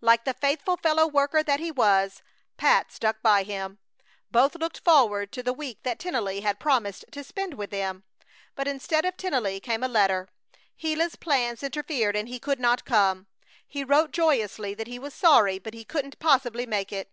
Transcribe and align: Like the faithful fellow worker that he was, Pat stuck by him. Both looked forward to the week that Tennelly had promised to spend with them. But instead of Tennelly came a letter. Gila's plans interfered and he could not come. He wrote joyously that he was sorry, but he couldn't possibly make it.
Like 0.00 0.24
the 0.24 0.34
faithful 0.34 0.76
fellow 0.76 1.06
worker 1.06 1.40
that 1.40 1.60
he 1.60 1.70
was, 1.70 2.20
Pat 2.56 2.90
stuck 2.90 3.22
by 3.22 3.44
him. 3.44 3.78
Both 4.28 4.56
looked 4.56 4.80
forward 4.80 5.30
to 5.30 5.40
the 5.44 5.52
week 5.52 5.84
that 5.84 6.00
Tennelly 6.00 6.40
had 6.40 6.58
promised 6.58 7.04
to 7.12 7.22
spend 7.22 7.54
with 7.54 7.70
them. 7.70 8.02
But 8.56 8.66
instead 8.66 9.04
of 9.04 9.16
Tennelly 9.16 9.60
came 9.60 9.84
a 9.84 9.86
letter. 9.88 10.30
Gila's 10.80 11.14
plans 11.14 11.62
interfered 11.62 12.16
and 12.16 12.28
he 12.28 12.40
could 12.40 12.58
not 12.58 12.84
come. 12.84 13.28
He 13.68 13.84
wrote 13.84 14.10
joyously 14.10 14.74
that 14.74 14.88
he 14.88 14.98
was 14.98 15.14
sorry, 15.14 15.60
but 15.60 15.74
he 15.74 15.84
couldn't 15.84 16.18
possibly 16.18 16.66
make 16.66 16.92
it. 16.92 17.12